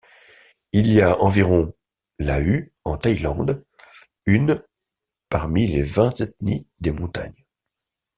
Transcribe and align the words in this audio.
Il 0.71 0.91
y 0.91 0.99
a 0.99 1.19
environ 1.21 1.75
Lahu 2.17 2.73
en 2.85 2.97
Thaïlande, 2.97 3.63
une 4.25 4.59
parmi 5.29 5.67
les 5.67 5.83
vingt 5.83 6.19
ethnies 6.21 6.67
des 6.79 6.89
montagnes. 6.89 7.45